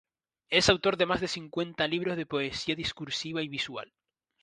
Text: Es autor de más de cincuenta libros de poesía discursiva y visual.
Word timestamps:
Es 0.49 0.67
autor 0.69 0.97
de 0.97 1.05
más 1.05 1.21
de 1.21 1.27
cincuenta 1.27 1.87
libros 1.87 2.17
de 2.17 2.25
poesía 2.25 2.73
discursiva 2.75 3.43
y 3.43 3.47
visual. 3.47 3.93